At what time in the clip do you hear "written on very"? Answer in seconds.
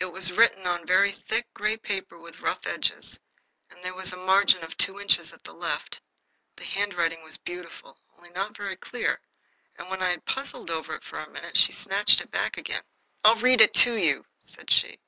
0.32-1.12